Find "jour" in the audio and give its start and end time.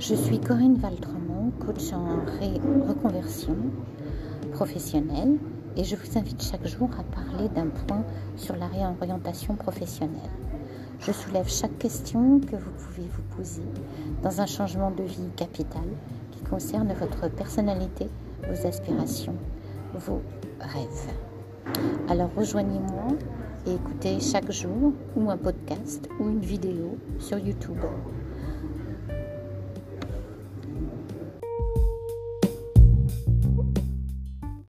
6.66-6.88, 24.50-24.94